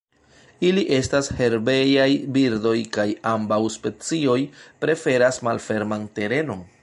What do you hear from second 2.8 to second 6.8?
kaj ambaŭ specioj preferas malferman terenon.